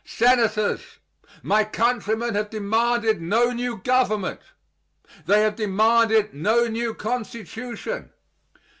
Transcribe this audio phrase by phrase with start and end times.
[0.03, 0.97] Senators,
[1.43, 4.39] my countrymen have demanded no new government;
[5.27, 8.11] they have demanded no new Constitution.